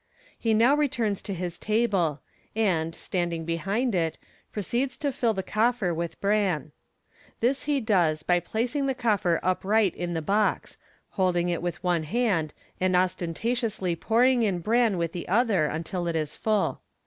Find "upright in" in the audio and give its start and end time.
9.43-10.15